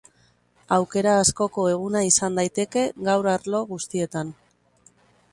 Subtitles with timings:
[0.75, 4.33] Aukera askoko eguna izan daiteke gaur arlo guztietan.